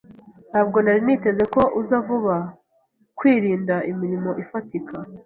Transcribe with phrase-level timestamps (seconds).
[0.49, 2.35] Ntabwo nari niteze ko uza vuba.
[3.17, 4.95] (kwirinda imirimo ifatika)